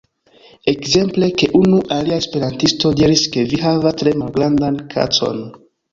[0.71, 5.45] Ekzemple ke unu alia esperantisto diris ke vi havas tre malgrandan kacon.